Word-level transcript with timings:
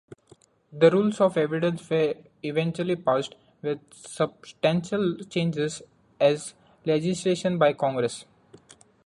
The 0.73 0.89
Rules 0.89 1.21
of 1.21 1.37
Evidence 1.37 1.87
were 1.87 2.15
eventually 2.41 2.95
passed, 2.95 3.35
with 3.61 3.77
substantial 3.93 5.17
changes, 5.29 5.83
as 6.19 6.55
legislation 6.87 7.59
by 7.59 7.73
Congress. 7.73 8.25